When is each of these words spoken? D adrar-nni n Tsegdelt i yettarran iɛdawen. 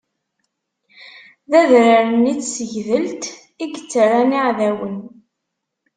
D 1.49 1.51
adrar-nni 1.61 2.33
n 2.35 2.39
Tsegdelt 2.39 3.23
i 3.63 3.65
yettarran 3.71 4.37
iɛdawen. 4.39 4.97